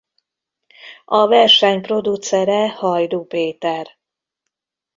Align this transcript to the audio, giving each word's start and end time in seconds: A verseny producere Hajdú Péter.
A 1.05 1.27
verseny 1.27 1.81
producere 1.81 2.69
Hajdú 2.69 3.27
Péter. 3.27 3.87